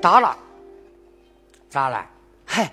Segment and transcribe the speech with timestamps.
[0.00, 0.36] 打了，
[1.68, 2.06] 咋了？
[2.46, 2.72] 嗨，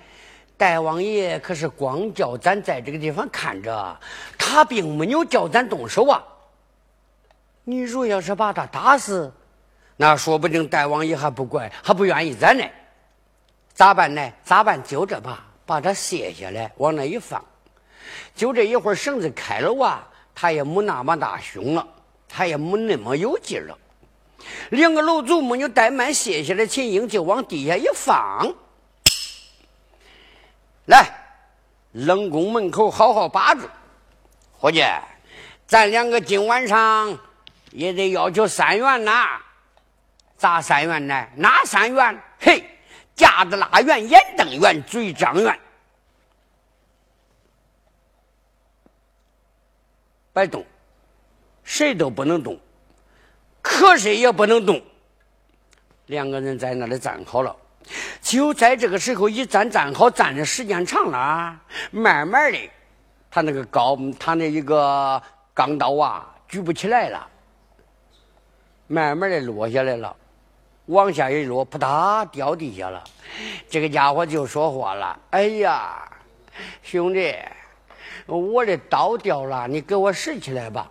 [0.55, 3.99] 大王爷可是光叫咱在这个地方看着，
[4.37, 6.23] 他并没有叫咱动手啊。
[7.65, 9.31] 你若要是把他打死，
[9.97, 12.63] 那说不定大王爷还不怪，还不愿意咱呢。
[13.73, 14.31] 咋办呢？
[14.43, 14.81] 咋办？
[14.81, 17.43] 就这吧，把他卸下来，往那一放。
[18.33, 21.85] 就这一会儿，绳子开了啊，他也没那么大胸了，
[22.29, 23.77] 他也没那么有劲了。
[24.69, 28.53] 两个楼主没有怠慢，卸下的琴音就往地下一放。
[30.85, 31.09] 来，
[31.91, 33.67] 冷宫门口好好把住，
[34.57, 34.83] 伙计，
[35.65, 37.19] 咱两个今晚上。
[37.71, 39.41] 也得要求三元呐，
[40.37, 41.27] 咋三元呢？
[41.35, 42.23] 哪三元？
[42.39, 42.63] 嘿，
[43.13, 45.59] 架子拉圆，眼瞪圆，嘴张圆，
[50.33, 50.65] 别动，
[51.63, 52.57] 谁都不能动，
[53.67, 54.81] 瞌睡也不能动。
[56.07, 57.55] 两个人在那里站好了，
[58.21, 61.59] 就在这个时候一站站好，站的时间长了，
[61.91, 62.57] 慢慢的，
[63.29, 65.21] 他那个高，他那一个
[65.53, 67.27] 钢刀啊，举不起来了。
[68.87, 70.15] 慢慢的落下来了，
[70.85, 73.03] 往下一落，扑嗒掉地下了。
[73.69, 76.09] 这个家伙就说话了：“哎呀，
[76.81, 77.35] 兄弟，
[78.25, 80.89] 我的刀掉了，你给我拾起来吧。”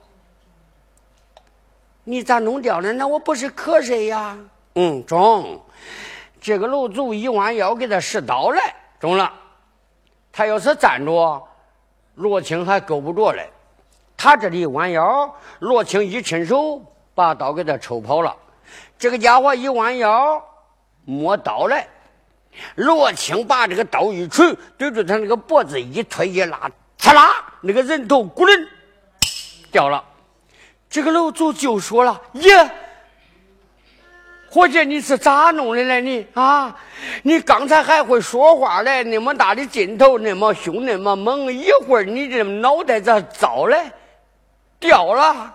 [2.08, 2.92] 你咋弄掉了？
[2.92, 4.38] 那我不是瞌睡呀？
[4.76, 5.60] 嗯，中。
[6.40, 9.32] 这个楼主一弯腰给他拾刀来，中了。
[10.32, 11.42] 他要是站着，
[12.14, 13.50] 罗青还够不着嘞。
[14.16, 16.80] 他这里一弯腰，罗青一伸手。
[17.16, 18.36] 把刀给他抽跑了，
[18.98, 20.38] 这个家伙一弯腰
[21.06, 21.88] 摸刀来，
[22.74, 28.68] 罗青把这个刀一锤，对着他那个脖子一推一拉，刺啦，那个人头咕楞
[29.72, 30.04] 掉了。
[30.96, 32.70] 这个楼主就说了：“耶，
[34.48, 36.00] 伙计，你是咋弄的呢？
[36.00, 36.74] 你啊，
[37.22, 43.92] 你刚才还会说话嘞，那么大的劲头，那么凶，那么猛，一会儿你这脑袋咋糟嘞？
[44.80, 45.54] 掉了。”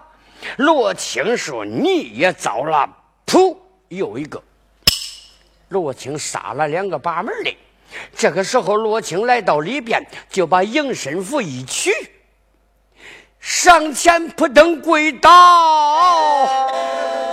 [0.57, 2.88] 罗青说：“你也糟了！”
[3.25, 3.57] 噗，
[3.88, 4.40] 又一个。
[5.69, 7.57] 罗青杀了两个把门的。
[8.16, 11.91] 这个时候，罗青来到里边，就把迎身符一取，
[13.41, 16.47] 上前扑腾跪倒，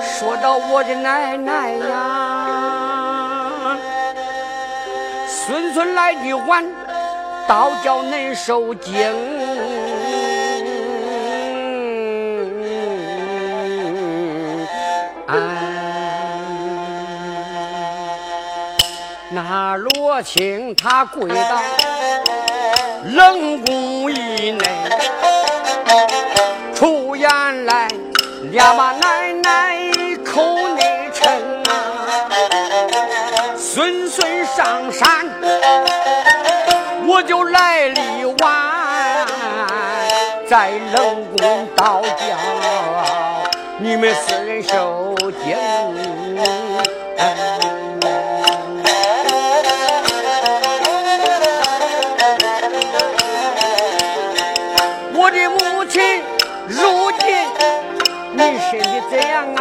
[0.03, 3.77] 说道：“我的奶奶呀，
[5.29, 6.65] 孙孙来的晚，
[7.47, 8.95] 倒叫恁受惊。”
[19.31, 21.61] 那罗青他跪到
[23.05, 24.65] 冷宫以内，
[26.75, 27.29] 出言
[27.67, 27.89] 来
[28.51, 29.91] 俩把奶奶
[30.25, 31.29] 口内称
[31.65, 31.71] 啊，
[33.57, 35.27] 孙孙上山
[37.07, 39.27] 我就来立晚，
[40.49, 42.37] 在冷宫倒叫
[43.79, 45.15] 你们四人受
[45.45, 45.57] 惊。
[58.39, 59.59] 身体怎样啊？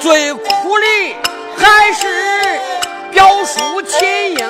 [0.00, 0.40] 最苦
[0.78, 0.86] 的
[1.56, 2.58] 还是
[3.10, 3.98] 表叔秦
[4.32, 4.40] 英。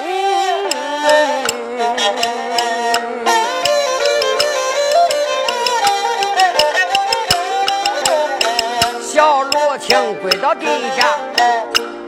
[9.02, 11.18] 小罗青跪到地下，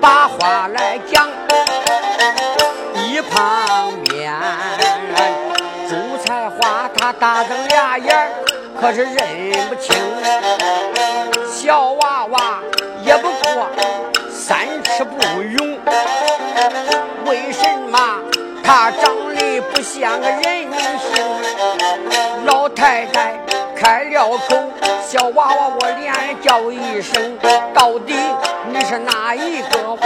[0.01, 1.29] 把话来讲，
[2.95, 3.80] 一旁。
[7.21, 8.33] 大瞪俩眼
[8.81, 9.19] 可是认
[9.69, 9.95] 不清。
[11.47, 12.61] 小娃娃
[13.05, 13.69] 也不过
[14.31, 15.79] 三尺不勇，
[17.27, 17.99] 为什么
[18.65, 20.41] 他长得不像个人
[20.99, 21.23] 形？
[22.47, 23.39] 老太太。
[23.77, 24.57] 开了口，
[25.07, 26.13] 小娃娃我连
[26.43, 27.39] 叫一声，
[27.73, 28.15] 到底
[28.69, 29.97] 你是哪一个？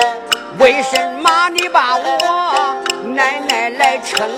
[0.59, 2.77] 为什么你把我
[3.07, 4.29] 奶奶来称？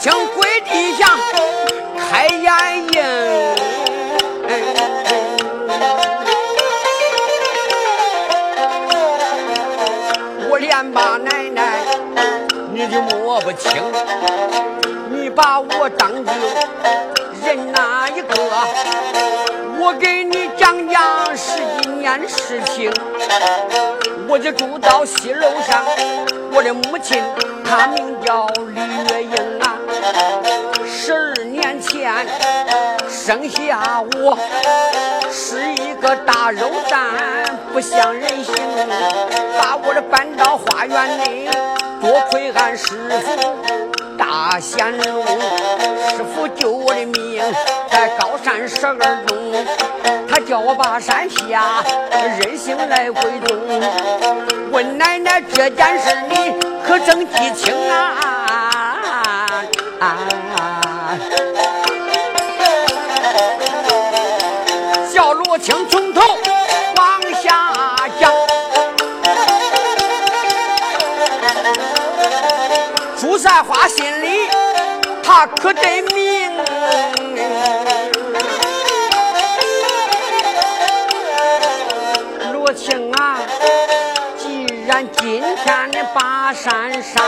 [0.00, 1.14] 请跪地下
[2.10, 2.48] 开眼
[2.94, 3.54] 眼。
[10.48, 10.70] 我连。
[10.94, 11.82] 把奶奶，
[12.72, 13.70] 你就摸不清，
[15.10, 16.32] 你把我当救
[17.44, 18.34] 人哪一个？
[19.78, 22.90] 我给你讲讲十几年事情，
[24.26, 25.84] 我就住到西楼上，
[26.52, 27.22] 我的母亲
[27.62, 28.80] 她名叫李
[29.12, 29.34] 月英
[33.30, 34.36] 生下我，
[35.30, 36.98] 是一个大肉蛋。
[37.72, 38.52] 不像人形，
[39.56, 41.48] 把我的搬到花园里，
[42.00, 42.88] 多亏俺师
[43.24, 43.56] 傅
[44.18, 45.24] 大仙龙，
[46.08, 47.40] 师傅救我的命，
[47.92, 49.54] 在高山十二中，
[50.28, 51.84] 他叫我把山下，
[52.40, 53.56] 任性来归宗。
[54.72, 56.52] 问奶奶这件事你
[56.84, 58.49] 可曾记清啊？
[65.60, 66.20] 青从头。
[66.96, 67.72] 往下
[68.18, 68.32] 降，
[73.18, 74.48] 朱三花心里，
[75.22, 76.50] 他可得明。
[82.52, 83.38] 罗青啊，
[84.38, 87.22] 既然今天的把山上，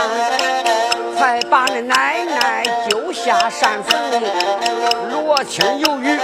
[1.17, 4.23] 才把那奶奶救下山峰，
[5.11, 6.19] 罗青犹豫。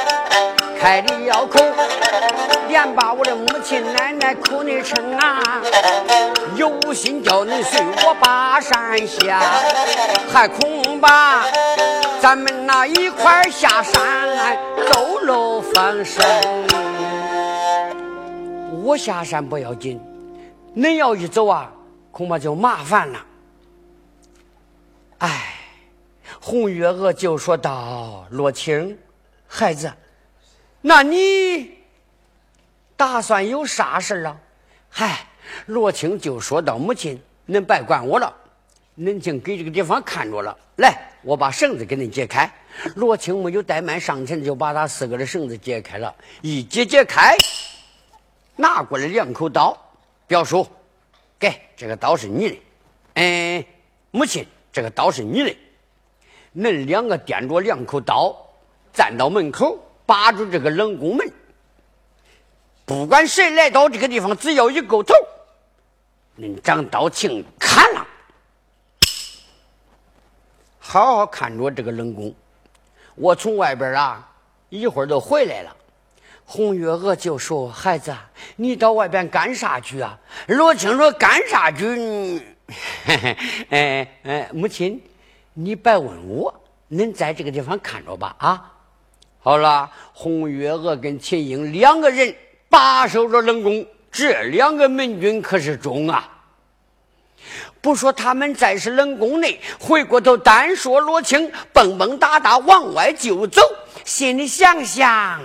[0.80, 1.60] 开了口，
[2.70, 5.62] 连把我的母亲奶奶哭的成啊，
[6.56, 9.42] 有心叫你随我把山下，
[10.32, 11.44] 还恐怕
[12.22, 14.58] 咱们那一块下山
[14.90, 16.26] 走漏风声。
[18.82, 20.00] 我下山不要紧，
[20.78, 21.70] 恁要一走啊，
[22.10, 23.20] 恐怕就麻烦了。
[25.18, 25.56] 哎，
[26.40, 28.98] 红月娥就说道：“罗青，
[29.46, 29.92] 孩子。”
[30.82, 31.78] 那你
[32.96, 34.38] 打算有啥事啊？
[34.90, 35.28] 嗨，
[35.66, 38.34] 罗青就说到：“母亲，恁别管我了，
[38.98, 40.58] 恁净给这个地方看着了。
[40.78, 42.50] 来，我把绳子给恁解开。”
[42.96, 46.16] 罗青没有怠慢上前，就把他四个的绳子解开了。
[46.42, 47.36] 一解解开，
[48.56, 49.78] 拿过来两口刀，
[50.28, 50.66] 表叔，
[51.38, 52.58] 给这个刀是你的。
[53.16, 53.66] 嗯，
[54.12, 55.54] 母亲，这个刀是你的。
[56.56, 58.34] 恁两个掂着两口刀，
[58.94, 59.78] 站到门口。
[60.10, 61.32] 把住这个冷宫门，
[62.84, 65.14] 不管谁来到这个地方，只要一够头，
[66.40, 68.08] 恁张刀请砍了。
[70.80, 72.34] 好好看着这个冷宫，
[73.14, 74.28] 我从外边啊，
[74.70, 75.76] 一会儿就回来了。
[76.44, 78.12] 红月娥就说：“孩子，
[78.56, 81.86] 你到外边干啥去啊？”罗青说：“干啥去？”
[83.06, 83.38] 嘿 嘿
[83.70, 85.00] 哎哎，母亲，
[85.54, 86.52] 你别问我，
[86.90, 88.74] 恁在这个地方看着吧，啊。
[89.42, 92.36] 好了，红月娥跟秦英两个人
[92.68, 96.30] 把守着冷宫，这两个门军可是忠啊！
[97.82, 103.62] 不说他们在是冷宫内，回过头单说罗青蹦蹦哒哒往外就走，
[104.04, 105.42] 心里想想：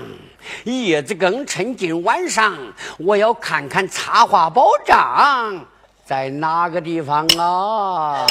[0.65, 2.59] 叶子更趁今晚上，
[2.99, 5.65] 我要看看插花宝藏
[6.05, 8.27] 在哪个地方啊！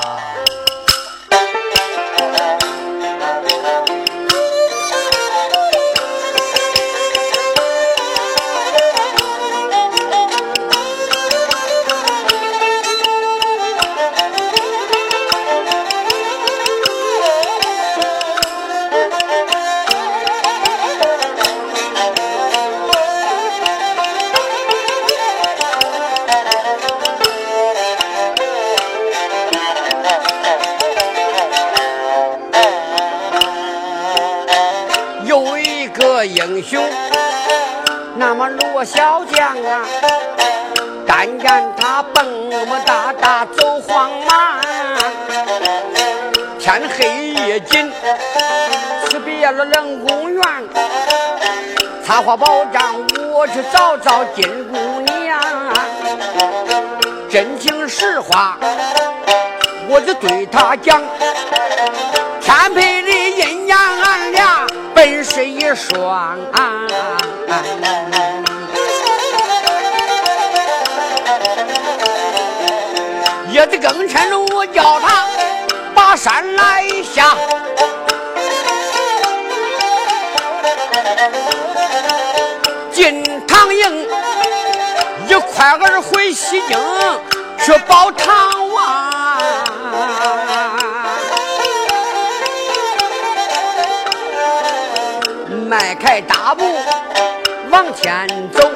[38.86, 39.86] 小将啊，
[41.08, 44.60] 但见他蹦蹦哒哒走黄马，
[46.60, 47.90] 天黑夜紧，
[49.06, 50.44] 辞别了冷宫院，
[52.06, 52.96] 插花宝帐，
[53.32, 55.40] 我去找找金姑娘，
[57.30, 58.58] 真情实话，
[59.88, 61.02] 我就对他讲，
[62.42, 64.68] 天配的阴阳俺俩。
[64.96, 66.44] 本是一双，一
[73.66, 75.26] 这的更深我叫他
[75.96, 77.34] 把山来下，
[82.92, 84.08] 进唐营，
[85.30, 86.78] 一块儿回西京
[87.64, 89.12] 去保唐王，
[95.70, 96.66] 迈开大步
[97.72, 98.70] 往前走，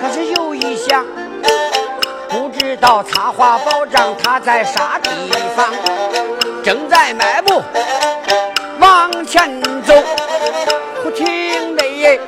[0.00, 1.04] 可是有一想。
[2.84, 5.10] 到插花保障，他在啥地
[5.56, 5.64] 方？
[6.62, 7.62] 正在迈步
[8.78, 9.94] 往前走，
[11.02, 12.20] 忽听得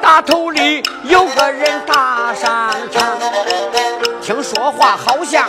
[0.00, 3.18] 大头里有个人大上场，
[4.22, 5.48] 听说话好像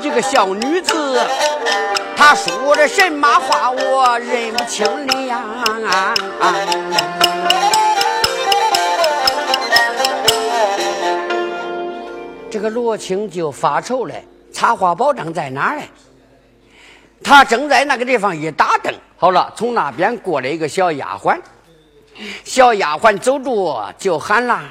[0.00, 1.20] 一个小女子，
[2.16, 6.14] 她说的什么话我认不清了。
[12.54, 14.14] 这个罗青就发愁了，
[14.52, 15.88] 插花宝帐在哪儿嘞？
[17.20, 21.36] 他正在那个地方一打灯，好了，从那边过来一个小丫鬟，
[22.44, 24.70] 小丫鬟走着就喊啦：“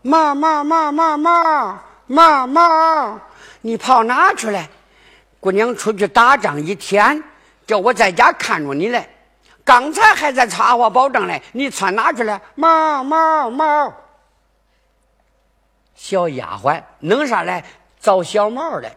[0.00, 3.20] 妈妈妈妈妈妈妈，
[3.60, 4.66] 你跑哪去了？
[5.38, 7.22] 姑娘出去打仗一天，
[7.66, 9.06] 叫我在家看着你嘞。
[9.62, 12.40] 刚才还在插花宝帐嘞，你窜哪去了？
[12.54, 13.92] 妈妈妈。”
[16.02, 17.64] 小丫鬟弄啥来？
[18.00, 18.96] 找小毛来。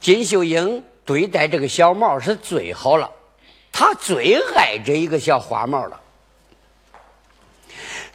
[0.00, 3.12] 金秀英对待这个小毛是最好了，
[3.70, 6.00] 她最爱这一个小花毛了。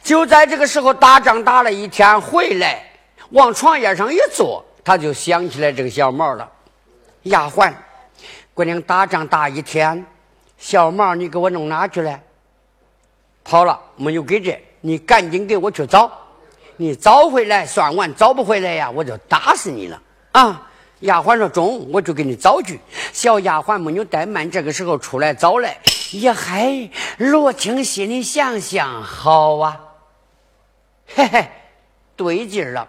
[0.02, 2.90] 就在这个时候，打仗打了一天回来，
[3.28, 6.50] 往床沿上一坐，他就想起来这个小毛了。
[7.22, 7.72] 丫鬟，
[8.52, 10.04] 姑娘打仗打一天，
[10.58, 12.18] 小毛你给我弄哪去了？
[13.44, 14.60] 跑了，没有给这。
[14.80, 16.10] 你赶紧给我去找，
[16.76, 20.00] 你找回来算完，找不回来呀，我就打死你了
[20.32, 20.66] 啊！
[21.00, 22.78] 丫鬟说中，我就给你找去。
[23.12, 25.78] 小丫鬟没有怠慢，这个时候出来找来。
[26.20, 29.80] 呀嗨，罗青心里想想，好啊，
[31.14, 31.48] 嘿嘿，
[32.16, 32.86] 对劲了。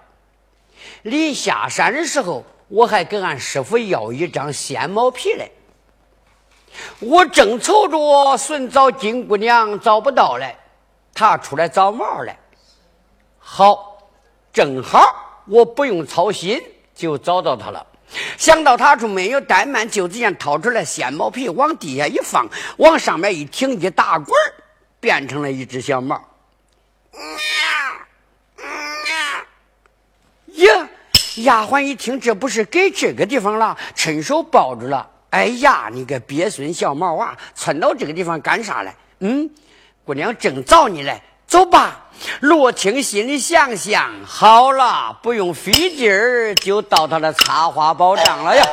[1.04, 5.50] 临下山的时候，我还跟俺师傅要一张鲜毛皮来，
[7.00, 10.58] 我正愁着寻找金姑娘找不到嘞。
[11.14, 12.38] 他出来找毛来，
[13.38, 14.10] 好，
[14.52, 16.62] 正好我不用操心，
[16.96, 17.86] 就找到他了。
[18.38, 24.28] 想到他处没有怠慢，就这样掏出来鲜毛皮，往地下一放，往上面一挺，一打滚
[25.00, 26.22] 变成了一只小猫。
[30.56, 30.90] 呀，
[31.38, 35.10] 丫鬟一听，这不是给这个地方了，伸手抱住了。
[35.30, 38.96] 哎呀，你个鳖孙小毛娃，窜到这个地方干啥来？
[39.20, 39.50] 嗯。
[40.04, 42.08] 姑娘正找你嘞，走吧。
[42.40, 48.64] 罗青心里想想，好了，不用费劲儿，就到他的插花宝帐了呀。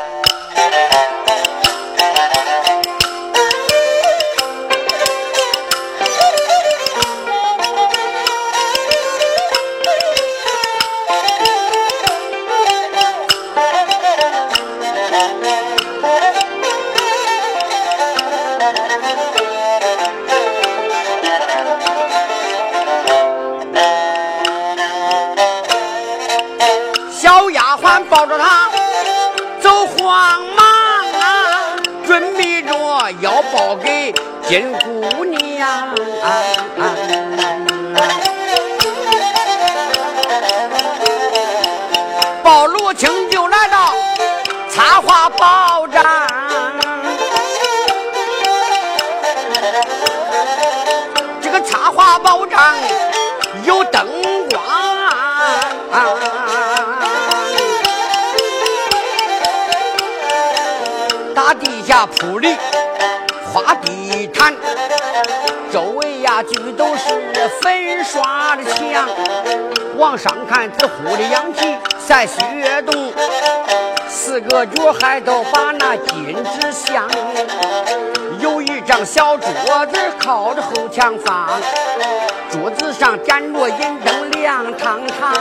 [34.49, 34.98] 给金
[63.59, 64.55] 花地毯，
[65.73, 67.03] 周围呀就都是
[67.61, 69.09] 粉刷的墙。
[69.97, 73.13] 往上看，紫乎的羊皮在雪洞，
[74.09, 77.09] 四个角还都把那金纸镶。
[78.39, 79.49] 有一张小桌
[79.87, 81.49] 子靠着后墙放，
[82.51, 85.35] 桌子上点着银灯亮堂堂。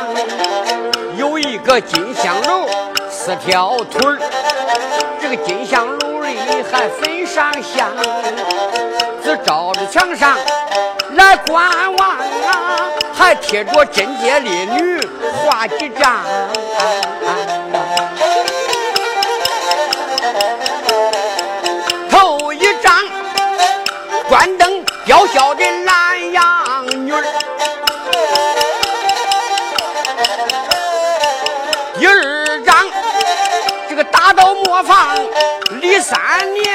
[1.17, 2.67] 有一个金香炉，
[3.11, 4.17] 四条腿儿，
[5.21, 6.06] 这个金香炉。
[6.71, 7.89] 还焚上香，
[9.23, 10.37] 只照着墙上
[11.11, 14.99] 来观望啊，还贴着贞洁烈女
[15.45, 16.23] 画几张。
[22.09, 22.93] 头一张
[24.27, 27.13] 关灯吊孝的懒羊女
[34.65, 35.15] 磨坊
[35.81, 36.17] 李三
[36.53, 36.65] 年，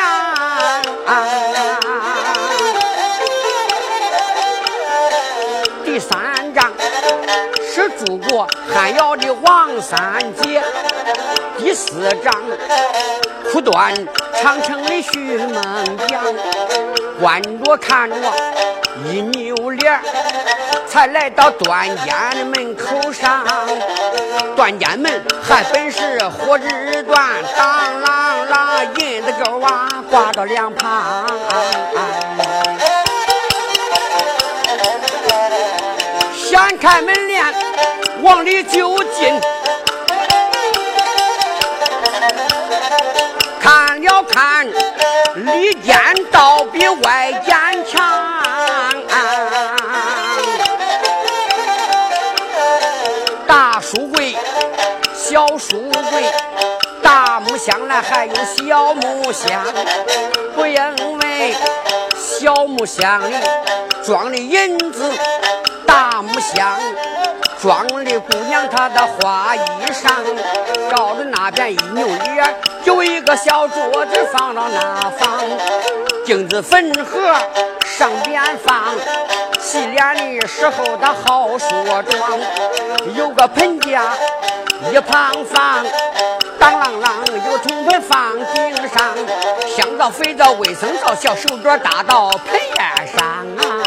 [5.84, 6.72] 第三章
[7.74, 10.62] 是住过汉窑的王三姐，
[11.58, 12.32] 第四章
[13.50, 13.92] 苦断
[14.40, 15.62] 长城的徐梦
[16.06, 16.22] 江，
[17.20, 18.16] 观着看着
[19.06, 20.00] 一扭脸
[20.86, 23.44] 才来到段家的门口上。
[24.54, 31.26] 段家门还本是火日断，当啷啷银子钩啊挂到两旁。
[36.34, 37.44] 掀开门帘
[38.20, 39.40] 往里就进，
[43.58, 45.96] 看了看里间
[46.30, 47.51] 倒比外间
[53.94, 54.34] 书柜、
[55.14, 56.24] 小书柜、
[57.02, 59.62] 大木箱来，还有小木箱。
[60.54, 61.54] 不因为
[62.16, 63.34] 小木箱里
[64.02, 65.12] 装的银子，
[65.86, 66.72] 大木箱
[67.62, 69.60] 装的姑娘她的花衣
[69.92, 70.10] 裳。
[70.90, 75.38] 照着那边一扭脸，有一个小桌子放到那方，
[76.26, 77.20] 镜子粉盒
[77.84, 78.76] 上边放。
[79.60, 82.40] 洗脸的时候，她好梳妆，
[83.14, 84.12] 有个盆架
[84.90, 85.86] 一旁放，
[86.58, 87.06] 当啷啷
[87.48, 89.14] 有铜盆放顶上，
[89.76, 93.24] 香皂、肥皂、卫生皂，小手镯搭到盆沿上
[93.56, 93.82] 啊。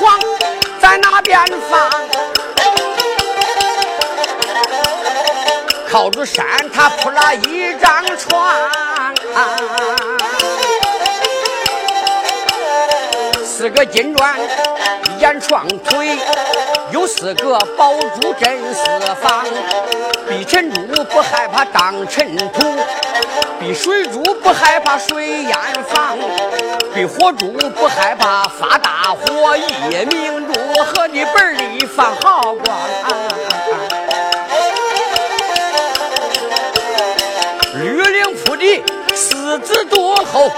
[0.00, 0.18] 床
[0.80, 1.90] 在那边放，
[5.86, 8.50] 靠着山，他铺了一张床。
[13.60, 14.40] 四个金砖
[15.18, 16.18] 沿床腿，
[16.92, 19.44] 有四个宝珠镇四方。
[20.26, 22.78] 避尘珠不害怕当尘土，
[23.60, 25.52] 避水珠不害怕水淹
[25.90, 26.16] 房，
[26.94, 29.54] 避火珠不害怕发大火。
[29.90, 32.78] 夜明珠和你本里放好光，
[37.74, 38.82] 绿领铺的
[39.14, 40.50] 四子多厚。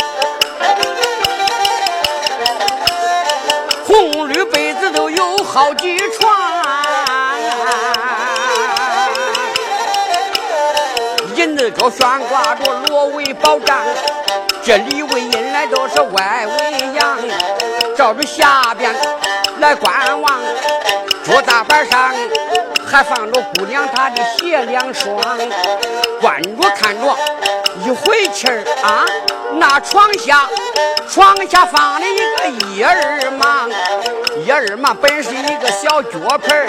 [11.63, 13.79] 四周悬挂着罗为宝障，
[14.65, 17.19] 这里为阴来都是外围羊，
[17.97, 18.93] 照着下边
[19.61, 20.41] 来观望，
[21.23, 22.13] 桌大板上
[22.93, 25.17] 还放着姑娘她的鞋两双，
[26.21, 27.17] 观着看着
[27.87, 29.07] 一回气儿啊。
[29.55, 30.47] 那床下，
[31.09, 33.71] 床下放了一个一二忙，
[34.45, 36.69] 一二忙本是一个小脚盆儿，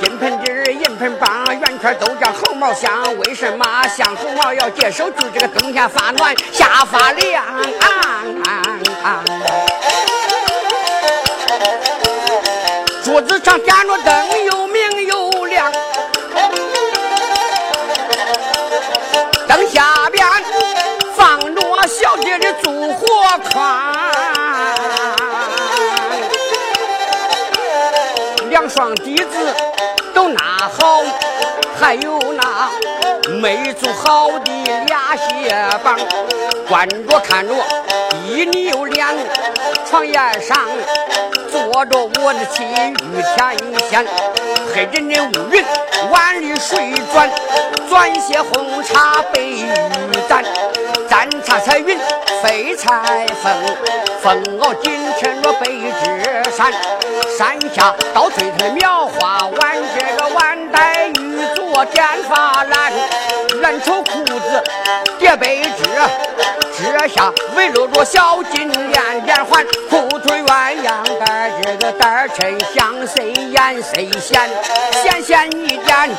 [0.00, 2.90] 金盆底儿银盆帮，圆圈都叫猴毛香。
[3.18, 3.64] 为什么
[3.96, 5.08] 像猴毛要接手？
[5.10, 7.44] 就这个冬天发暖，夏发凉。
[13.04, 14.65] 桌子上点着灯，又
[23.26, 23.58] 我宽，
[28.48, 29.56] 两双笛子
[30.14, 30.40] 都拿
[30.72, 31.02] 好，
[31.80, 32.70] 还有那
[33.40, 34.50] 没做好的
[34.86, 35.96] 俩鞋帮，
[36.68, 37.54] 观着看着
[38.26, 39.06] 一扭脸，
[39.88, 40.58] 床沿上
[41.50, 44.06] 坐着我的妻玉天仙，
[44.74, 45.64] 黑人的乌云
[46.10, 47.30] 碗里水转，
[47.88, 49.66] 转些红茶白玉
[50.28, 50.42] 簪。
[51.08, 51.96] 沾茶彩云
[52.42, 53.52] 飞彩凤，
[54.22, 55.66] 凤袄紧牵着北
[56.02, 56.72] 枝山，
[57.38, 62.92] 山下到翠的描花碗，这个碗带玉做点发蓝，
[63.60, 64.64] 蓝绸裤子
[65.18, 65.84] 叠被枝，
[66.76, 74.40] 枝下围搂着小金链，连环裤腿鸳鸯带，这个带衬香谁艳谁显，
[75.02, 76.10] 显显一点，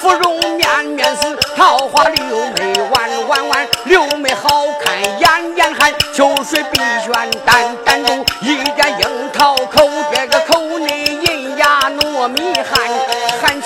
[0.00, 2.24] 芙蓉面面似桃花柳
[2.56, 4.04] 眉弯弯弯柳。
[4.16, 4.48] 眉好
[4.80, 12.80] 看，眼眼含秋水碧轩，淡淡中一点樱桃口，这个口内银牙糯米，含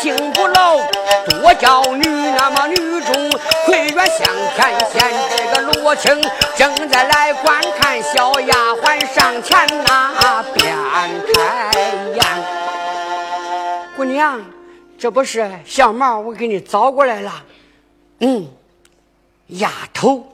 [0.00, 0.78] 情不老，
[1.28, 3.30] 多娇女，那么女中
[3.66, 6.18] 魁元向天仙，这个罗青
[6.56, 10.74] 正在来观看，小丫鬟上前那边
[11.34, 11.70] 开
[12.14, 12.24] 言，
[13.94, 14.40] 姑娘，
[14.98, 17.44] 这不是小毛我给你找过来了，
[18.20, 18.48] 嗯，
[19.48, 20.26] 丫头。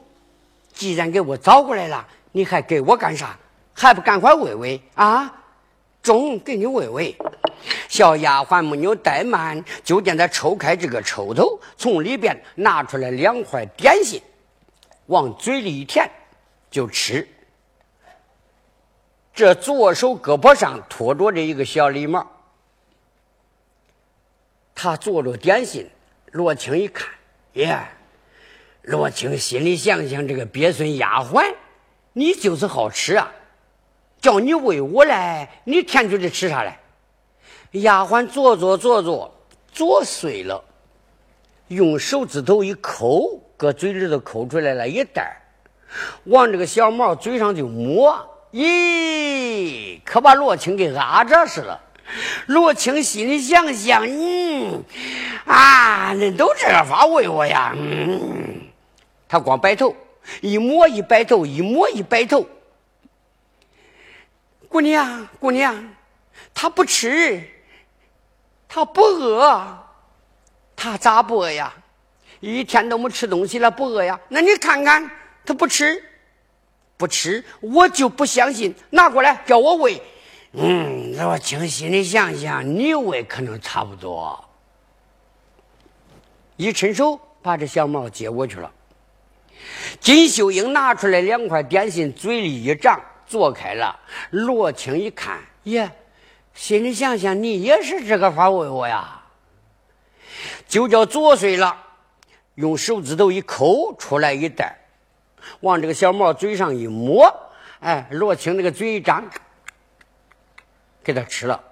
[0.73, 3.37] 既然给我找过来了，你还给我干啥？
[3.75, 5.36] 还不赶快喂喂啊！
[6.07, 7.17] 中，给你喂喂。
[7.89, 14.23] 小丫鬟没有怠慢，就见他抽开这个抽头，从里边拿出来两块点心，
[15.07, 16.09] 往嘴里一填，
[16.71, 17.27] 就吃。
[19.35, 22.25] 这左手胳膊上托着这一个小礼帽，
[24.77, 25.91] 他做着点心。
[26.31, 27.09] 罗青一看，
[27.55, 27.81] 耶！
[28.83, 31.57] 罗青心里想想，这个鳖孙丫鬟，
[32.13, 33.33] 你就是好吃啊！
[34.21, 36.81] 叫你喂我来，你填出来吃啥来？
[37.73, 39.35] 丫鬟做做做做，
[39.71, 40.65] 做碎了，
[41.69, 45.43] 用手指头一抠，搁嘴里头抠出来了一袋
[46.25, 48.31] 往这个小毛嘴上就抹。
[48.53, 51.83] 咦，可把罗青给压着似了。
[52.47, 54.83] 罗青心里想想，嗯，
[55.45, 57.75] 啊，恁都这个法喂我呀？
[57.77, 58.63] 嗯，
[59.29, 59.95] 他光摆头，
[60.41, 62.47] 一摸一摆头，一摸一摆头。
[64.69, 65.95] 姑娘，姑娘，
[66.55, 67.43] 他不吃，
[68.69, 69.79] 他不饿，
[70.75, 71.73] 他咋不饿呀？
[72.41, 74.21] 一天都没吃东西了，不饿呀？
[74.29, 75.11] 那你看看，
[75.45, 76.03] 他不吃。
[76.99, 78.75] 不吃，我就不相信。
[78.91, 80.01] 拿过来，叫我喂。
[80.53, 84.43] 嗯，我精心的想想，你喂可能差不多。
[86.57, 88.73] 一伸手把这小猫接过去了。
[90.01, 93.99] 金秀英拿出来两块点心，嘴里一张，做开了。
[94.31, 95.91] 罗青一看，耶，
[96.55, 99.23] 心里想想，你也是这个法喂我呀？
[100.69, 101.77] 就叫做碎了，
[102.55, 104.79] 用手指头一抠，出来一袋。
[105.61, 107.33] 往这个小猫嘴上一抹，
[107.81, 109.25] 哎，罗青那个嘴一张，
[111.05, 111.63] 给他吃了。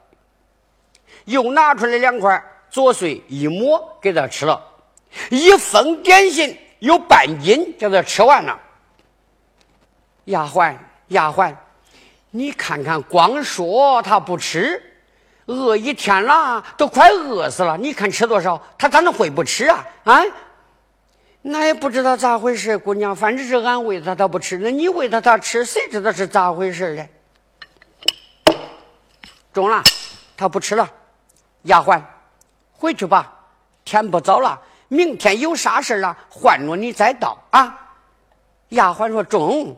[1.24, 4.62] 又拿出来两块，左碎一抹，给他吃了。
[5.30, 8.60] 一封点心有半斤，叫他吃完了。
[10.26, 10.76] 丫鬟，
[11.14, 11.54] 丫鬟，
[12.30, 14.82] 你看看，光说他不吃，
[15.46, 17.78] 饿一天了，都快饿死了。
[17.78, 19.86] 你看吃多少，他咋能会不吃啊？
[20.02, 20.20] 啊？
[21.42, 24.58] 那也不知道咋回事，姑娘，反正是俺喂他，他不吃。
[24.58, 27.06] 那你喂他，他吃，谁知道是咋回事呢？
[29.52, 29.82] 中了，
[30.36, 30.90] 他不吃了。
[31.62, 32.02] 丫鬟，
[32.72, 33.32] 回去吧，
[33.84, 37.78] 天不早了，明天有啥事了，换着你再到啊。
[38.70, 39.76] 丫鬟说中。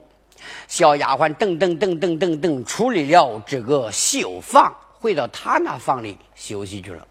[0.68, 7.07] 小丫鬟噔噔噔噔噔噔处理了这个绣房，回到她那房里休息去了。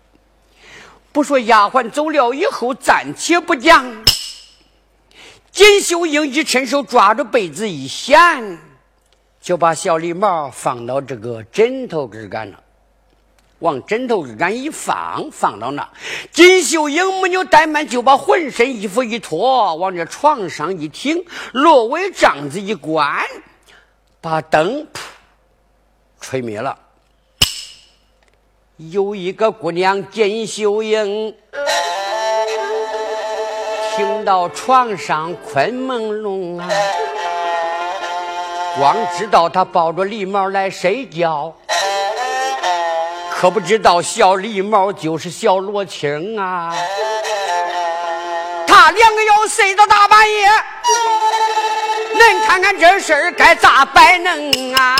[1.11, 4.03] 不说丫鬟走了以后，暂且不讲。
[5.51, 8.59] 金秀英一伸手抓着被子一掀，
[9.39, 12.61] 就把小狸猫放到这个枕头根干了，
[13.65, 15.89] 往枕头根干一放，放到那。
[16.31, 23.25] 金秀英没有怠慢，就把浑身衣服一脱，往这床上一挺，罗尾帐子一关，
[24.21, 24.99] 把灯噗
[26.21, 26.77] 吹灭了。
[28.77, 31.35] 有一个姑娘金秀英。
[33.95, 36.67] 听到床上困朦胧啊，
[38.77, 41.55] 光知道他抱着狸猫来睡觉，
[43.45, 46.73] 可不知道小狸猫就是小罗青啊。
[48.65, 50.49] 他两个要睡到大半夜，
[52.15, 54.95] 恁看看这事儿该咋摆弄啊？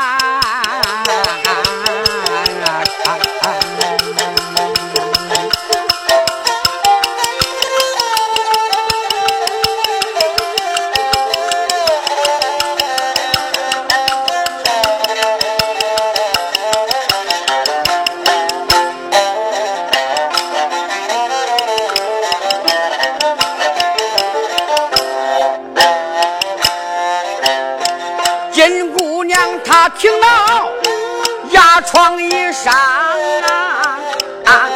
[29.89, 30.71] 听到
[31.51, 32.73] 压床一上
[34.45, 34.69] 啊，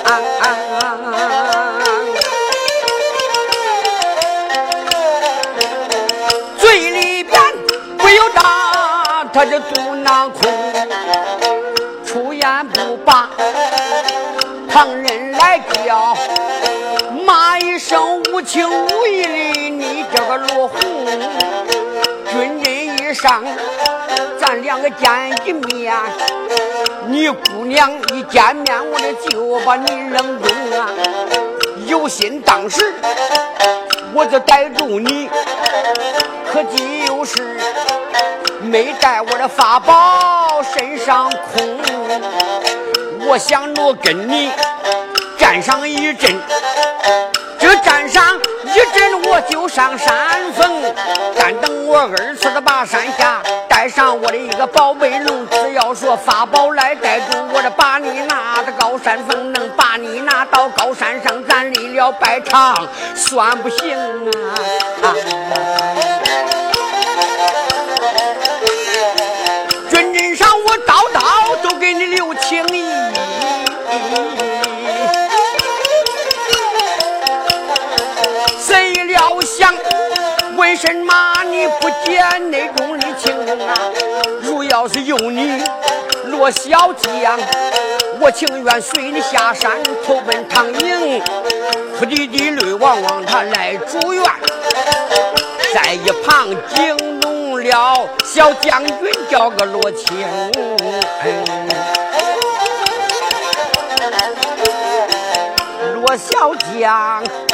[6.57, 7.41] 嘴里边
[7.97, 8.39] 不由得
[9.33, 10.47] 他这肚囊空，
[12.05, 13.29] 出言不罢，
[14.69, 16.15] 旁人来叫，
[17.25, 20.79] 骂一声无情无义的你这个罗红，
[23.13, 23.43] 上。
[24.39, 25.07] 咱两个见
[25.45, 25.93] 一面，
[27.07, 30.89] 你姑娘一见面，我这就把你扔中啊！
[31.85, 32.93] 有心当时
[34.13, 35.29] 我就逮住你，
[36.51, 37.57] 可就是
[38.61, 41.79] 没带我的法宝身上空。
[43.27, 44.51] 我想着跟你
[45.37, 46.39] 战上一阵，
[47.59, 50.81] 这站上一阵我就上山峰，
[51.35, 63.97] 站等我二次的把山下，带上我的一个宝贝龙，只要说法宝来带住，我这把你拿到高山峰，能把你拿到高山上，咱立了拜场算不行
[65.03, 65.13] 啊！
[80.57, 83.33] 为什么你不见那种的情
[83.67, 83.73] 啊？
[84.41, 85.63] 如要是有你
[86.25, 87.39] 罗小将，
[88.19, 89.71] 我情愿随你下山
[90.05, 91.21] 投奔唐营。
[91.97, 94.23] 哭啼啼泪汪汪他来住院，
[95.73, 98.95] 在一旁惊动了小将军
[99.29, 100.27] 叫个罗青。
[105.95, 107.48] 罗小将。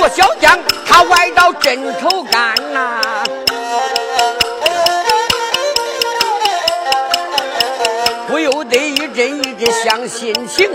[0.00, 3.02] 罗小将，他歪到枕头干呐，
[8.26, 10.70] 不由得一阵一阵想心情。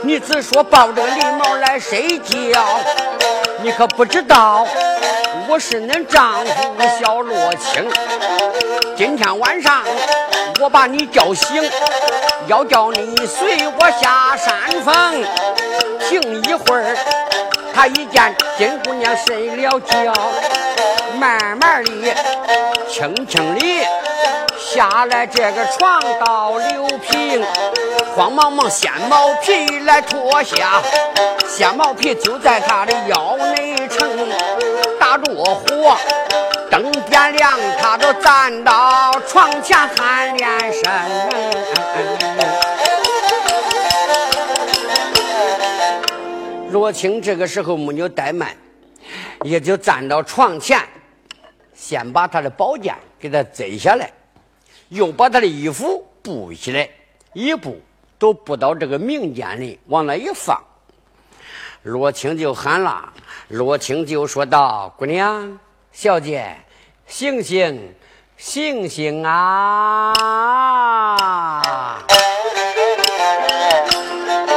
[0.00, 2.64] 你只说抱着狸猫来睡觉，
[3.62, 4.66] 你可不知道
[5.46, 7.86] 我是恁丈夫小罗青。
[8.96, 9.82] 今天晚上
[10.58, 11.70] 我把你叫醒，
[12.46, 15.22] 要叫你随我下山峰，
[16.08, 16.96] 停一会儿。
[17.76, 20.10] 他一见金姑娘睡了觉，
[21.20, 21.92] 慢慢的、
[22.88, 23.86] 轻轻的
[24.58, 27.44] 下来这个床到柳平，
[28.16, 30.80] 慌忙忙掀毛皮来脱下，
[31.46, 34.08] 掀毛皮就在他的腰内撑，
[34.98, 35.98] 打着火，
[36.70, 42.25] 灯点亮，他都站到床前看脸神。
[46.76, 48.54] 罗青这个时候没有怠慢，
[49.44, 50.78] 也就站到床前，
[51.72, 54.12] 先把他的宝剑给他摘下来，
[54.90, 56.86] 又把他的衣服布起来，
[57.32, 57.80] 一步
[58.18, 60.62] 都布到这个明间里，往那一放。
[61.82, 63.10] 罗青就喊了，
[63.48, 65.58] 罗青就说道：“姑娘，
[65.92, 66.58] 小姐，
[67.06, 67.94] 醒醒，
[68.36, 70.12] 醒醒啊！”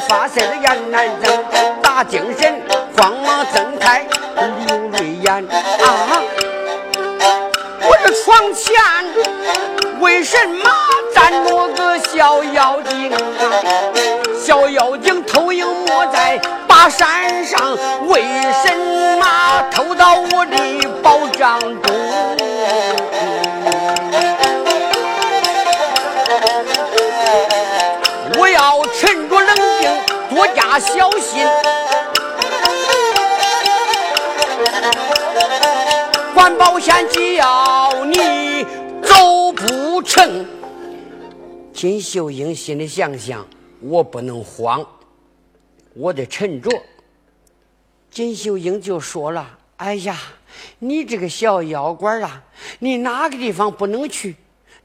[0.00, 1.44] 发腮的眼难睁，
[1.82, 2.62] 打精神
[2.96, 4.06] 慌忙睁开
[4.66, 6.22] 流泪眼啊！
[7.82, 8.74] 我这床前
[10.00, 10.70] 为什么
[11.14, 13.12] 站着个小妖精？
[14.40, 16.38] 小妖精偷影没在。
[16.68, 18.22] 大山上为
[18.64, 18.72] 什
[19.18, 20.56] 么偷到我的
[21.02, 21.92] 宝藏中？
[28.40, 28.48] 我
[30.38, 31.44] 要沉着冷静，多加小心，
[36.34, 38.64] 管保险叫你
[39.02, 40.46] 走不成。
[41.72, 43.46] 金秀英心里想想，
[43.80, 44.86] 我不能慌。
[45.94, 46.70] 我得沉着。
[48.10, 50.16] 金秀英就说了：“哎呀，
[50.78, 52.42] 你这个小妖怪啊，
[52.78, 54.36] 你哪个地方不能去？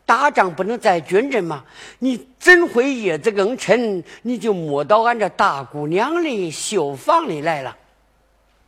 [0.05, 1.63] 打仗不能在军阵吗？
[1.99, 7.77] 你怎会夜子更沉，你就摸到俺这大姑娘的绣房里来了？”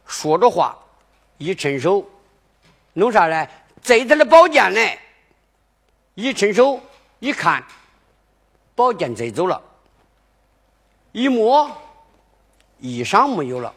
[0.08, 0.78] 说着话，
[1.38, 2.06] 一伸手，
[2.94, 3.50] 弄啥来？
[3.82, 4.98] 摘他的宝剑嘞。
[6.14, 6.80] 一伸手
[7.20, 7.64] 一看，
[8.74, 9.62] 宝剑摘走了。
[11.12, 11.70] 一摸，
[12.80, 13.74] 衣裳没有了。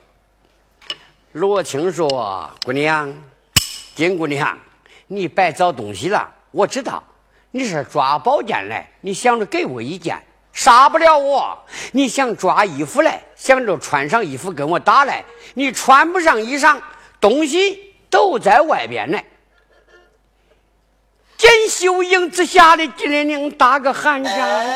[1.33, 3.13] 罗青说：“姑娘，
[3.95, 4.59] 金姑娘，
[5.09, 6.33] 你别找东西了。
[6.51, 7.03] 我知道
[7.51, 11.59] 你是抓宝剑来，你想着给我一剑，杀不了我。
[11.93, 16.79] 你想抓衣服来，想着穿上衣服跟我打来，你穿不上衣裳，
[17.21, 19.19] 东西都在外边呢。”
[21.39, 24.67] 见秀英之下的金莲玲打个寒战。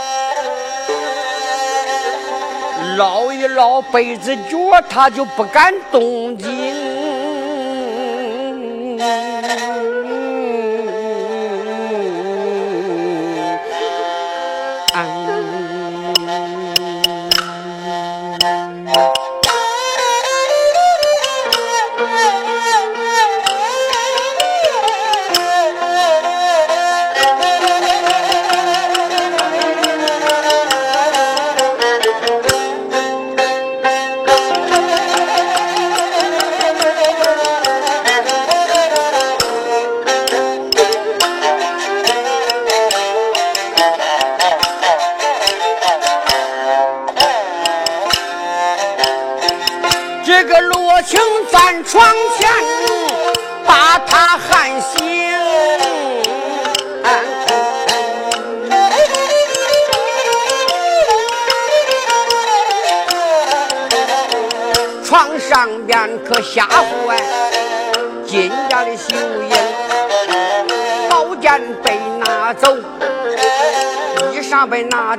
[2.97, 6.49] 捞一捞被子脚，他就不敢动静。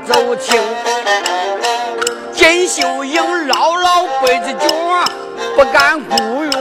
[0.06, 0.60] 走清，
[2.34, 4.68] 金秀英牢牢被子脚，
[5.56, 6.52] 不敢雇佣。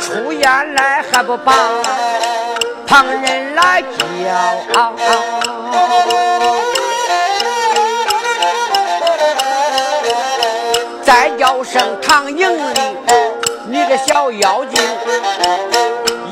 [0.00, 1.52] 出言来还不把
[2.86, 3.98] 旁人来叫，
[11.02, 12.89] 再叫声唐营里，
[13.70, 14.82] 你个小妖精，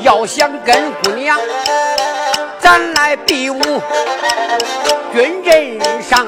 [0.01, 1.39] 要想跟姑娘
[2.59, 3.61] 咱来比武，
[5.13, 6.27] 军阵上。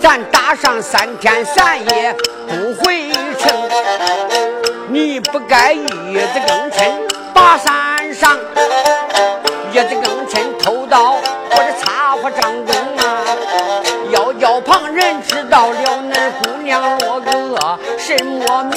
[0.00, 2.14] 咱打上三天三夜
[2.46, 3.68] 不回城，
[4.90, 7.02] 你不该叶子更辰
[7.34, 8.38] 把山上，
[9.72, 11.16] 叶子更辰偷到
[11.50, 13.24] 我的插花帐中啊！
[14.10, 15.96] 要叫旁人知道了
[16.64, 17.30] 娘落个
[17.98, 18.72] 什么名？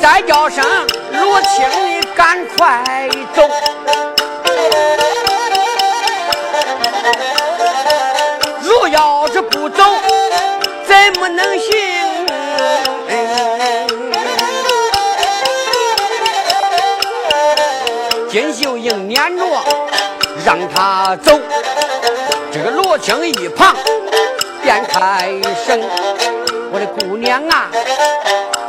[0.00, 0.64] 再叫声
[1.12, 3.42] 罗青，你赶快走。
[8.90, 9.82] 要是不走，
[10.86, 11.93] 怎么能行？
[20.44, 21.38] 让他走。
[22.52, 23.74] 这个罗青一旁
[24.62, 25.30] 便开
[25.66, 25.80] 声
[26.70, 27.68] ：“我的姑娘啊，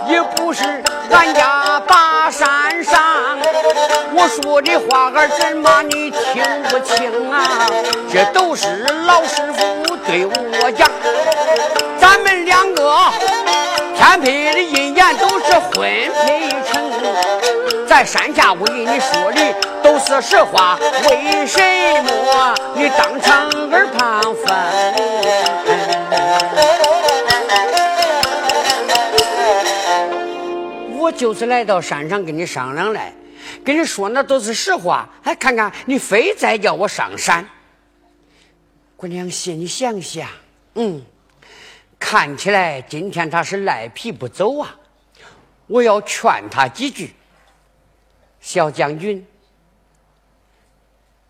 [0.07, 0.63] 也不是
[1.11, 3.37] 俺家把山上。”
[4.17, 7.67] 我说的话儿怎么你听不清啊？
[8.11, 8.65] 这都是
[9.05, 10.89] 老师傅对我讲，
[11.99, 12.95] 咱们两个
[13.95, 15.83] 天配的姻缘都是婚
[16.23, 16.91] 配成，
[17.87, 20.77] 在山下为你说的都是实话，
[21.09, 21.59] 为什
[22.03, 24.45] 么你当场耳旁风？
[30.97, 33.13] 我就是来到山上跟你商量来。
[33.63, 37.47] 跟你说那都是实话，还看看你非再叫我上山，
[38.97, 40.27] 姑娘心想想，
[40.73, 41.03] 嗯，
[41.99, 44.75] 看起来今天他是赖皮不走啊，
[45.67, 47.13] 我要劝他几句。
[48.45, 49.25] 小将军，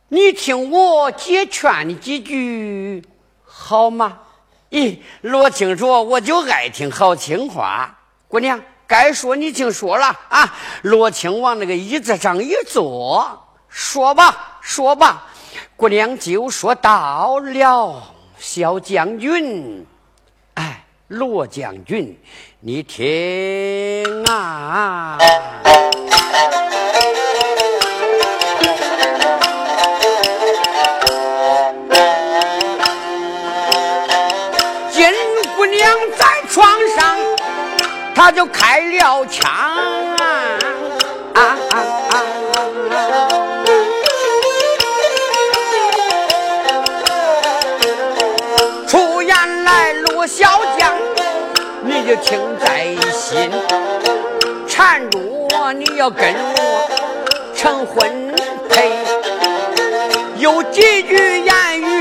[0.09, 3.01] 你听我姐劝你几句
[3.45, 4.19] 好吗？
[4.69, 8.61] 咦，罗青说我就爱听好听话，姑娘。
[8.85, 10.53] 该说你听说了啊！
[10.81, 15.27] 罗青往那个椅子上一坐，说吧，说吧，
[15.77, 19.87] 姑娘就说到了，小将军，
[20.55, 22.19] 哎，罗将军，
[22.59, 25.17] 你听啊，
[36.17, 36.65] 在床
[36.95, 37.17] 上。
[38.15, 40.57] 他就开了枪，啊
[41.33, 41.75] 啊
[42.09, 42.13] 啊！
[48.87, 50.95] 出言来罗小将，
[51.83, 53.51] 你就听在心。
[54.65, 56.89] 缠住我你要跟我
[57.53, 58.33] 成婚
[58.69, 58.91] 配，
[60.37, 61.94] 有几句言语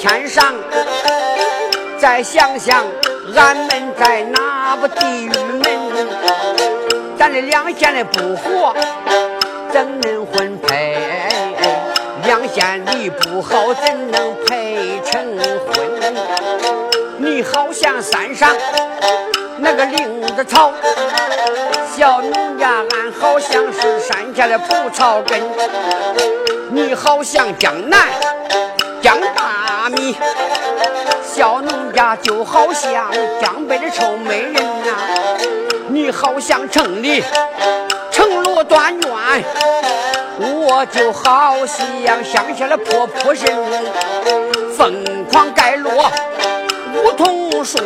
[0.00, 0.54] 天上，
[1.98, 2.86] 再想想
[3.36, 5.62] 俺们在哪部地狱门，
[7.18, 8.74] 咱的两县的不和，
[9.70, 10.96] 怎能婚配？
[12.24, 15.22] 两县里不好，怎能配成
[15.66, 16.14] 婚？
[17.18, 18.56] 你好像山上
[19.58, 20.72] 那个灵子草，
[21.94, 25.42] 小农家俺好像是山下的蒲草根。
[26.70, 28.08] 你好像江南
[29.00, 30.16] 江大米，
[31.24, 34.92] 小农家就好像江北的臭美人呐。
[35.88, 37.22] 你好像城里
[38.10, 39.44] 城楼断院，
[40.38, 43.50] 我就好像乡下的破铺身，
[44.76, 45.90] 疯狂盖楼
[47.04, 47.78] 梧桐树。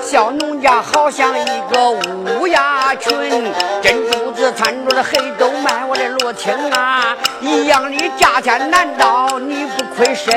[0.00, 10.34] 小农家好像一个乌鸦群，珍珠子掺着的黑豆卖，我的罗青啊，一样的价钱，难道你不亏身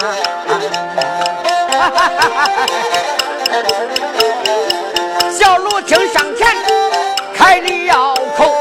[0.00, 0.14] 啊？
[5.30, 6.46] 小罗青上前
[7.36, 8.54] 开了口，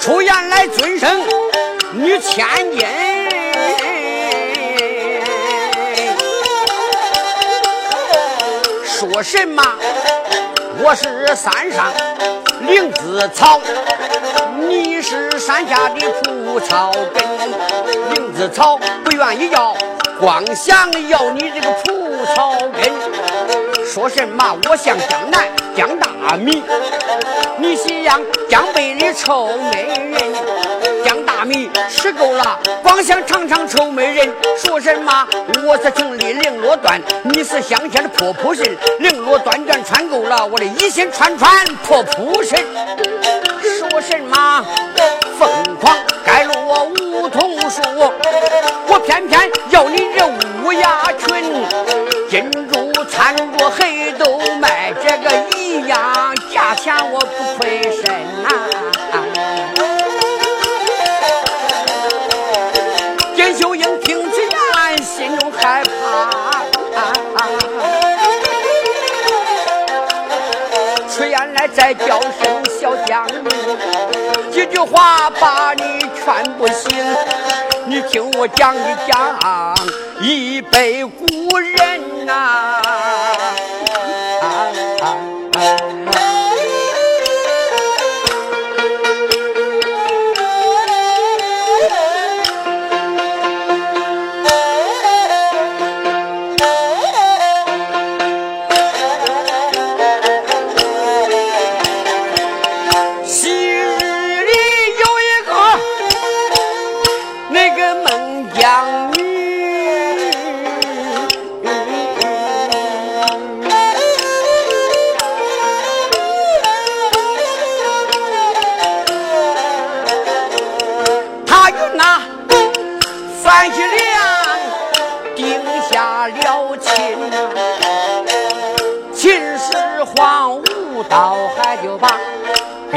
[0.00, 1.22] 出言来尊声
[1.92, 3.27] 女千金。
[9.10, 9.62] 说什么？
[10.82, 11.90] 我是山上
[12.60, 13.58] 灵芝草，
[14.68, 17.24] 你是山下的蒲草根。
[18.14, 19.74] 灵芝草不愿意要，
[20.20, 23.77] 光想要你这个蒲草根。
[23.88, 24.54] 说什么？
[24.68, 26.62] 我像江南江大米，
[27.56, 30.34] 你像江北的臭美人。
[31.06, 34.30] 江大米吃够了，光想尝尝臭美人。
[34.62, 35.26] 说什么？
[35.66, 38.76] 我是城里绫罗缎，你是乡下的破蒲身。
[39.00, 42.62] 绫罗缎缎穿够了，我的一心穿穿破蒲身。
[43.78, 44.66] 说什么？
[45.38, 45.48] 疯
[45.80, 47.80] 狂盖落梧桐树，
[48.86, 50.26] 我偏偏要你这
[50.62, 51.64] 乌鸦群。
[52.28, 52.50] 金
[53.38, 58.02] 珠掺着黑豆卖，这个一样价钱我不亏身
[58.42, 58.48] 呐。
[65.60, 66.30] 害怕，
[71.08, 72.30] 出言来再叫声
[72.80, 73.44] 小将军，
[74.52, 75.82] 几句话把你
[76.14, 76.90] 劝不醒。
[77.86, 79.74] 你听我讲一讲
[80.20, 81.26] 一辈古
[81.58, 82.00] 人
[82.30, 82.78] 啊。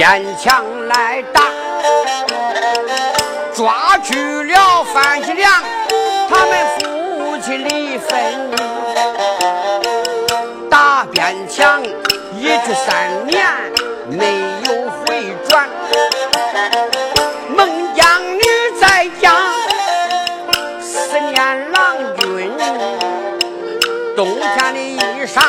[0.02, 1.44] 边墙来打，
[3.54, 5.64] 抓去了范喜良，
[6.28, 8.52] 他们夫妻离分，
[10.72, 13.46] 打边墙一去三年
[14.10, 15.70] 没有回转。
[17.56, 18.42] 孟姜女
[18.82, 19.36] 在家
[20.82, 22.52] 思念郎君，
[24.16, 25.44] 冬天的衣裳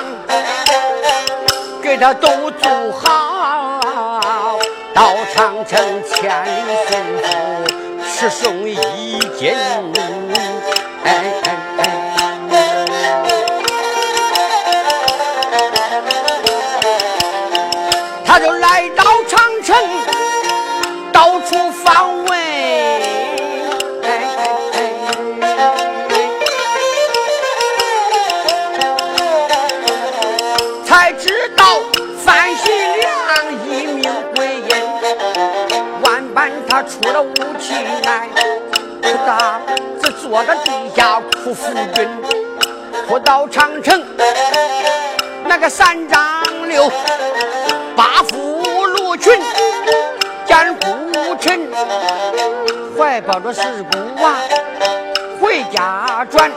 [1.82, 3.41] 给他都做好。
[4.94, 6.48] 到长城千里
[6.88, 7.26] 送夫，
[8.18, 8.76] 只送一
[9.38, 9.56] 件。
[40.42, 42.08] 只坐在地下哭夫君，
[43.06, 44.04] 哭到长城
[45.44, 46.90] 那个三丈六
[47.94, 49.32] 八夫罗裙，
[50.44, 51.68] 见不晨
[52.98, 54.34] 怀抱着四姑娃
[55.40, 56.50] 回家转，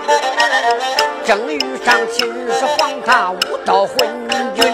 [1.23, 4.07] 正遇上秦始皇他武道昏
[4.55, 4.73] 君，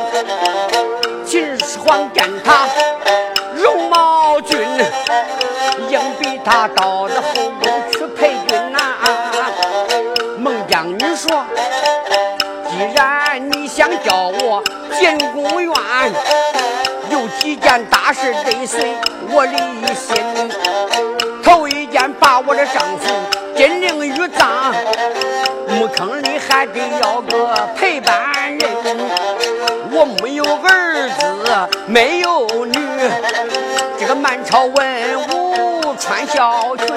[1.25, 2.65] 秦始皇见他
[3.55, 4.57] 容貌俊，
[5.89, 8.40] 硬逼他到那后宫去陪。
[11.31, 11.45] 说
[12.67, 14.61] ：“既然你想叫我
[14.99, 15.71] 进宫院。”
[17.09, 18.93] 有几件大事得随
[19.29, 19.57] 我离
[19.93, 20.15] 心，
[21.43, 23.13] 头一件把我的丈夫
[23.55, 24.73] 金陵玉葬，
[25.67, 28.97] 墓坑里还得要个陪伴人。
[29.91, 31.21] 我没有儿子，
[31.85, 32.79] 没有女，
[33.99, 35.70] 这个满朝文武
[36.01, 36.87] 穿孝裙，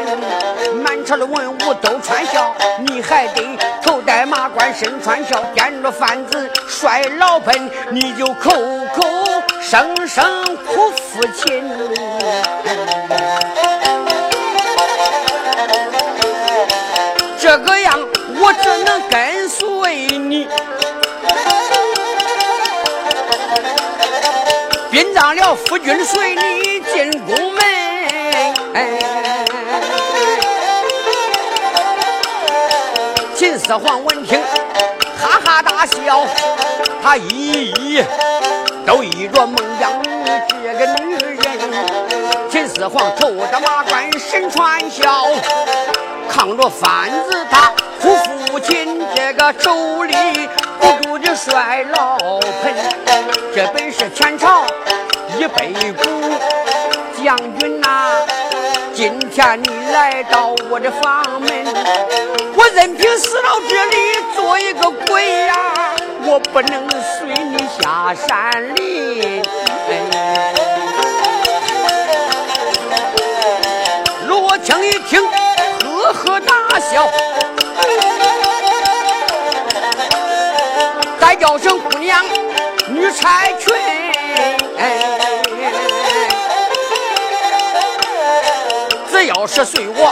[0.83, 2.55] 满朝的文武都穿孝，
[2.89, 3.43] 你还得
[3.83, 8.51] 头戴马冠身穿孝，掂着幡子摔老盆，你就口
[8.95, 9.05] 口。
[9.61, 11.71] 声声哭父亲，
[17.39, 17.99] 这个样
[18.41, 20.49] 我只能跟随你。
[24.91, 27.54] 殡葬了夫君，随你进宫
[33.65, 33.71] 门。
[33.71, 34.39] 秦始皇闻听，
[35.19, 36.27] 哈哈大笑，
[37.03, 38.05] 他一一。
[38.87, 40.07] 都依着孟姜女
[40.63, 41.41] 这个女人，
[42.51, 45.25] 秦始皇头戴马冠身穿孝，
[46.29, 48.15] 扛着幡子他扶
[48.47, 50.15] 父亲这个手里
[50.79, 52.19] 不住的摔老
[52.63, 52.75] 盆，
[53.55, 54.67] 这本是前朝
[55.39, 56.05] 一辈古
[57.25, 57.83] 将军，
[59.05, 61.67] 今天你来到我的房门，
[62.57, 63.97] 我任凭死到这里
[64.35, 65.55] 做一个鬼呀，
[66.23, 69.43] 我不能随你下山林。
[69.91, 70.55] 哎
[74.27, 75.21] 罗青一听，
[75.83, 77.07] 呵呵大笑，
[81.21, 82.25] 再叫声姑娘
[82.89, 83.75] 女钗裙。
[84.79, 85.19] 哎
[89.45, 90.11] 要是随我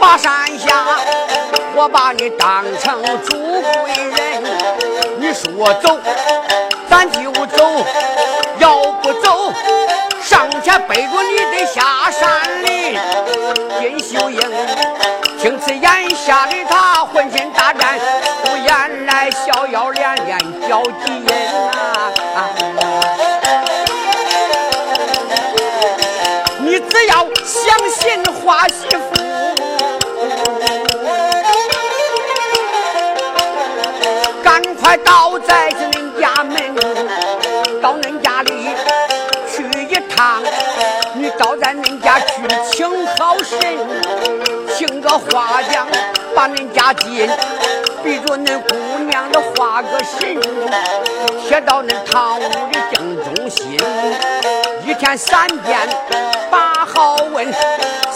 [0.00, 0.86] 把山下，
[1.76, 4.42] 我把你当成主贵人。
[5.18, 6.00] 你说走，
[6.88, 7.84] 咱就走；
[8.58, 9.52] 要不走，
[10.22, 12.98] 上前背着你得下山林。
[13.80, 14.40] 金秀英
[15.38, 21.63] 听此言，吓得他浑身大颤，出言来笑腰连连叫急人
[28.74, 29.06] 媳妇，
[34.42, 36.74] 赶快到在这恁家门，
[37.80, 38.50] 到恁家里
[39.48, 40.42] 去一趟。
[41.16, 42.26] 你到在恁家去
[42.72, 43.56] 请好神，
[44.76, 45.86] 请个花匠
[46.34, 47.30] 把恁家进，
[48.02, 50.36] 逼着恁姑娘的画个神，
[51.46, 53.78] 贴到恁堂屋的正中心，
[54.84, 55.78] 一天三遍
[56.50, 57.46] 把好问，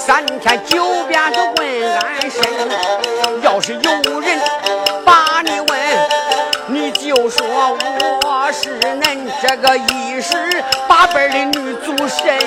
[0.09, 2.41] 三天九遍的问安身。
[3.43, 4.41] 要是有人
[5.05, 5.79] 把你问，
[6.69, 7.47] 你就说
[8.23, 12.41] 我是恁这个一十八辈的女祖神。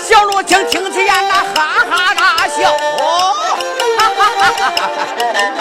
[0.00, 5.60] 小罗青听此言，那哈哈大笑，哈哈哈哈哈哈！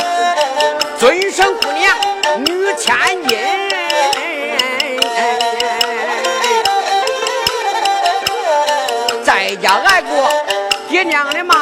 [0.97, 1.97] 尊生姑娘
[2.45, 2.95] 女千
[3.28, 3.38] 金，
[10.06, 10.30] 我
[10.89, 11.56] 爹娘的骂，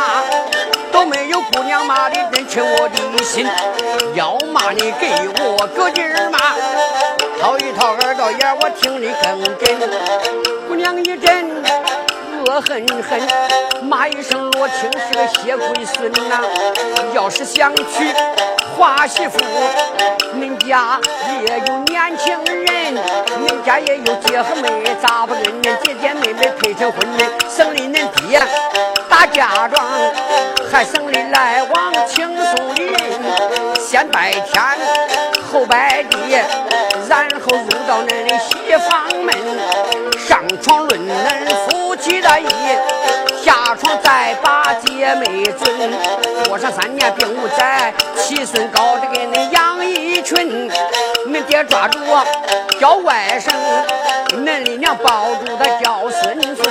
[0.91, 3.47] 都没有姑娘骂的真诚我的心。
[4.15, 6.39] 要骂你给我个劲儿骂，
[7.41, 9.79] 掏一掏耳朵眼，我听你更真。
[10.67, 11.63] 姑娘一真
[12.45, 13.19] 恶狠狠，
[13.87, 16.41] 骂一声罗青是个血鬼孙呐！
[17.13, 17.83] 要是想娶
[18.75, 19.39] 花媳妇，
[20.35, 20.99] 恁家
[21.43, 22.97] 也有年轻人，
[23.47, 27.23] 恁家也有姐和妹，咋不跟恁姐姐妹妹配成婚呢？
[27.49, 28.41] 省里恁爹
[29.09, 29.85] 打嫁妆，
[30.71, 32.95] 还省里来往请送礼，
[33.79, 34.63] 先拜天
[35.51, 36.17] 后拜地，
[37.07, 39.07] 然后入到恁的西房
[42.31, 45.91] 夫妻的义，下床再把姐妹尊，
[46.47, 50.71] 过上三年并无灾，七孙高的给你养一群，
[51.27, 52.25] 恁爹抓住我
[52.79, 53.51] 叫外甥，
[54.33, 56.65] 恁的娘抱住他叫孙孙，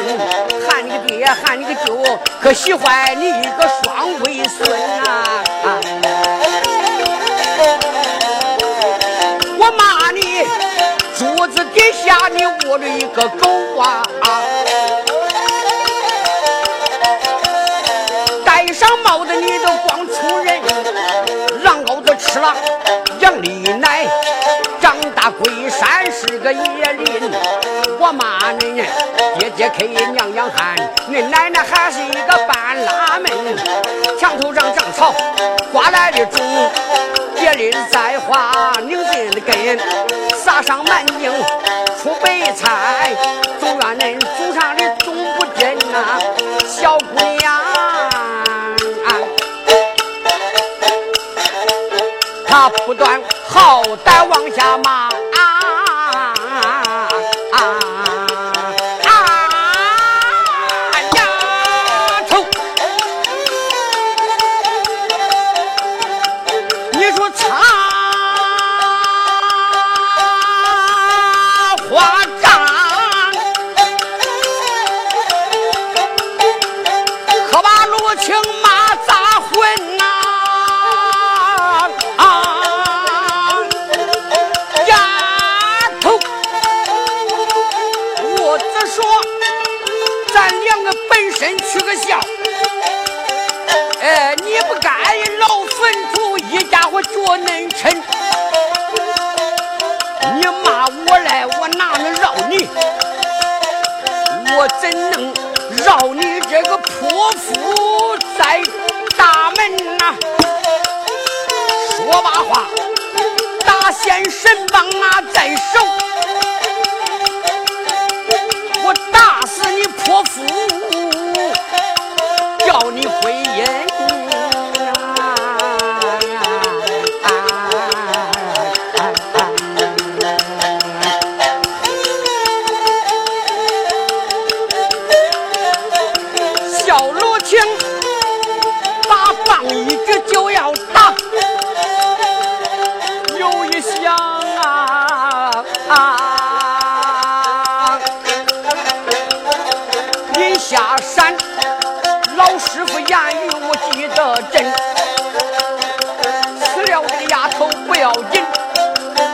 [0.66, 1.98] 喊你个爹喊你个舅，
[2.40, 5.42] 可喜欢你一个双龟孙啊！
[9.58, 10.42] 我骂你，
[11.18, 14.02] 桌子底下你窝着一个狗啊！
[22.30, 22.54] 狼羔子吃了
[23.18, 24.06] 杨丽奶，
[24.80, 27.30] 长大归山是个野林。
[27.98, 28.84] 我骂恁
[29.38, 30.76] 爹爹开娘娘喊，
[31.10, 33.30] 恁奶奶还是一个半拉门。
[34.18, 35.12] 墙头上长草
[35.72, 36.40] 刮来的种，
[37.40, 39.78] 野林栽花拧紧的根，
[40.36, 41.32] 撒上满井
[42.00, 43.14] 出白菜。
[43.58, 44.18] 总怨恁
[52.68, 55.09] 不断好歹往下骂。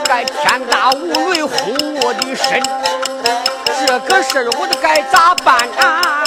[0.07, 2.63] 该天打五雷轰我的身，
[3.85, 6.23] 这个事儿我都该咋办啊？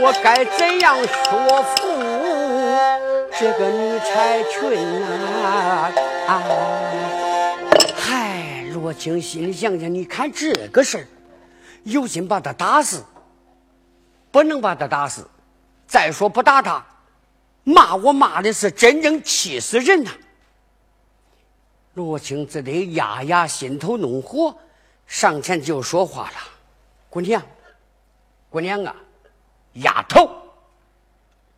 [0.00, 1.76] 我该怎样说服
[3.38, 4.76] 这个女才群
[5.44, 5.92] 啊？
[7.96, 11.06] 嗨，罗青心里想想，你看这个事儿，
[11.84, 13.04] 有心把他打死。
[14.36, 15.26] 不能把他打死。
[15.86, 16.84] 再说不打他，
[17.64, 20.10] 骂我骂的是真正气死人呐！
[21.94, 24.54] 罗青只得压压心头怒火，
[25.06, 26.36] 上前就说话了
[27.08, 27.42] ：“姑娘，
[28.50, 28.94] 姑娘啊，
[29.72, 30.28] 丫头，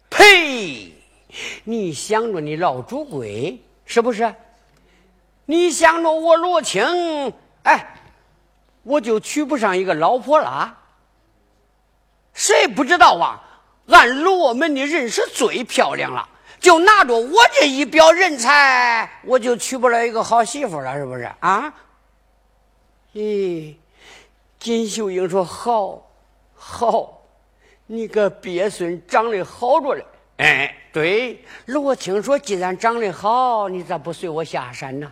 [0.08, 0.92] 呸！
[1.64, 4.32] 你想着你老主贵是不是？
[5.46, 6.84] 你想着我罗青，
[7.64, 8.00] 哎，
[8.84, 10.78] 我就娶不上一个老婆了？”
[12.38, 13.42] 谁不知道啊？
[13.88, 16.28] 俺罗门的人是最漂亮了，
[16.60, 21.74] 就拿着我这一表人才，我就娶不了一个好媳妇了，是不是啊？
[23.12, 23.74] 咦，
[24.60, 26.08] 金秀英说：“好，
[26.54, 27.22] 好，
[27.86, 30.04] 你个鳖孙长得好着嘞。”
[30.38, 35.10] 哎，对，罗青说：“既然长得好，你咋不随我下山呢？”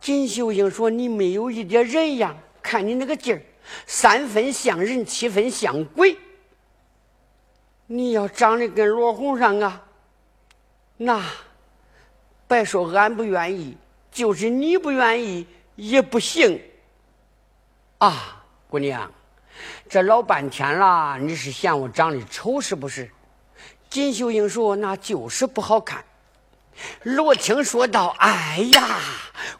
[0.00, 3.42] 金秀英说：“你没有一点人样，看你那个劲儿。”
[3.86, 6.16] 三分像人，七分像鬼。
[7.86, 9.82] 你要长得跟罗红上啊，
[10.96, 11.22] 那
[12.48, 13.76] 别说俺不愿意，
[14.10, 15.46] 就是你不愿意
[15.76, 16.60] 也不行。
[17.98, 19.10] 啊，姑娘，
[19.88, 23.10] 这老半天了，你是嫌我长得丑是不是？
[23.90, 26.04] 锦绣英说：“那就是不好看。”
[27.02, 28.98] 罗青说道：“哎呀，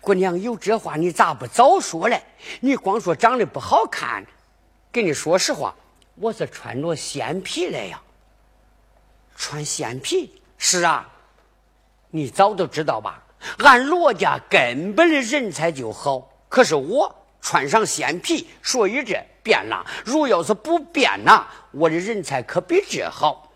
[0.00, 2.22] 姑娘有这话你咋不早说嘞？
[2.60, 4.24] 你光说长得不好看，
[4.90, 5.74] 跟你说实话，
[6.16, 8.00] 我是穿着鲜皮来呀。
[9.36, 11.08] 穿鲜皮是啊，
[12.10, 13.22] 你早都知道吧？
[13.58, 19.84] 俺罗家根本的人才就好，可是我穿上鲜皮，所以这变了。
[20.04, 23.50] 如要是不变呐，我的人才可比这好。”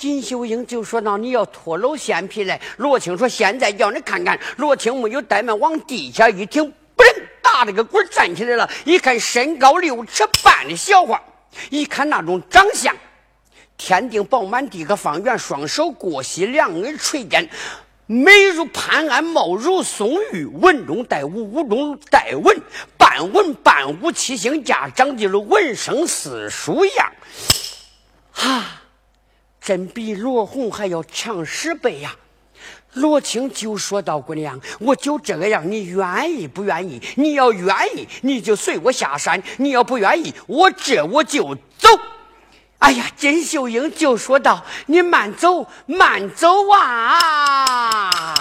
[0.00, 6.64] 金秀英就说道：“你要脱露鲜皮来。”罗青说：“现在叫你看看。”罗青没有怠慢，往地下一听，
[6.96, 7.04] 嘣，
[7.42, 8.66] 打了个滚，站起来了。
[8.86, 11.20] 一看身高六尺半的小伙，
[11.68, 12.96] 一看那种长相，
[13.76, 17.46] 天定饱满，地可方圆，双手过膝，两耳垂肩，
[18.06, 22.58] 眉如潘安，貌如宋玉，文中带武，武中带文，
[22.96, 27.12] 半文半武，七星架，长得如文生四书样。
[28.32, 28.79] 哈，
[29.60, 32.16] 真比罗红还要强十倍呀！
[32.94, 37.00] 罗青就说道：“姑娘，我就这个样，你愿意不愿意？
[37.16, 41.88] 你要愿意，你就随我下山；你要不愿意，我这我就走。”
[42.80, 48.34] 哎呀，金秀英就说道：“你慢走，慢走啊！”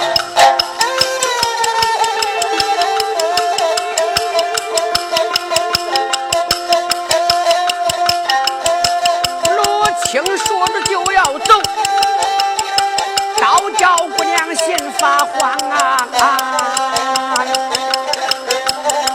[13.79, 16.05] 小姑娘心发慌啊！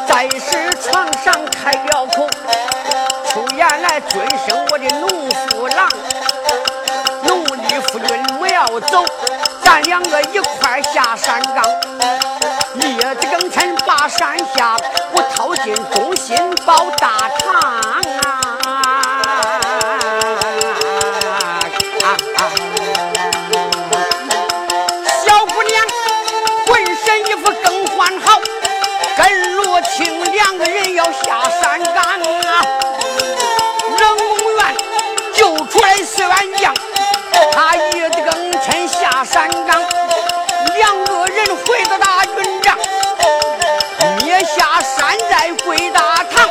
[0.09, 2.27] 在是床上开了口。
[3.29, 5.87] 出言来尊声我的农夫郎，
[7.25, 8.09] 奴隶夫君
[8.41, 9.05] 我要走，
[9.62, 11.62] 咱两个一块下山岗。
[12.77, 14.75] 夜子更深把山下，
[15.12, 16.35] 我掏尽忠心
[16.65, 17.53] 保大唐
[18.23, 18.83] 啊！
[30.65, 32.65] 人要下山岗啊！
[33.99, 34.77] 冷宫院
[35.35, 36.75] 救出来四员将，
[37.53, 39.83] 他一更晨下山岗，
[40.77, 42.77] 两个人回到大军帐，
[44.23, 46.49] 灭下山寨归大唐。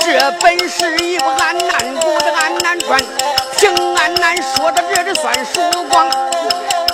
[0.00, 2.32] 这本是一部安南国的。
[2.32, 3.00] 安南传，
[3.58, 6.10] 平安南说到这里算输光。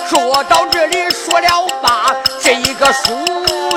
[0.07, 3.68] 说到这里说了罢，这一个书。